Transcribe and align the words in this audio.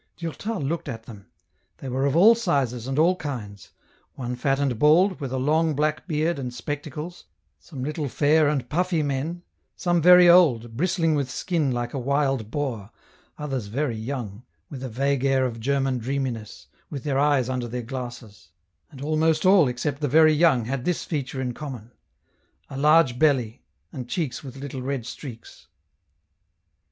Durtal 0.17 0.59
looked 0.59 0.89
at 0.89 1.03
them; 1.03 1.27
they 1.77 1.87
were 1.87 2.07
of 2.07 2.15
all 2.15 2.33
sizes 2.33 2.87
and 2.87 2.97
all 2.97 3.15
kinds; 3.15 3.69
one 4.15 4.35
fat 4.35 4.57
and 4.59 4.79
bald, 4.79 5.19
with 5.19 5.31
a 5.31 5.37
long 5.37 5.75
black 5.75 6.07
beard 6.07 6.39
and 6.39 6.49
specta 6.51 6.91
cles, 6.91 7.25
some 7.59 7.83
little 7.83 8.09
fair 8.09 8.49
and 8.49 8.67
puffy 8.67 9.03
men, 9.03 9.43
some 9.75 10.01
very 10.01 10.27
old, 10.27 10.75
bristling 10.75 11.13
with 11.13 11.29
skin 11.29 11.69
like 11.69 11.93
a 11.93 11.99
wild 11.99 12.49
boar, 12.49 12.89
others 13.37 13.67
very 13.67 13.95
young, 13.95 14.43
with 14.71 14.81
a 14.81 14.89
vague 14.89 15.23
air 15.23 15.45
of 15.45 15.59
German 15.59 15.99
dreaminess, 15.99 16.65
with 16.89 17.03
their 17.03 17.19
eyes 17.19 17.47
under 17.47 17.67
their 17.67 17.83
glasses; 17.83 18.49
and 18.89 19.03
almost 19.03 19.45
all 19.45 19.67
except 19.67 20.01
the 20.01 20.07
very 20.07 20.33
young 20.33 20.65
had 20.65 20.83
this 20.83 21.05
feature 21.05 21.39
in 21.39 21.53
common: 21.53 21.91
a 22.71 22.75
large 22.75 23.19
belly, 23.19 23.61
and 23.93 24.09
cheeks 24.09 24.43
with 24.43 24.57
little 24.57 24.81
red 24.81 25.05
streaks. 25.05 25.67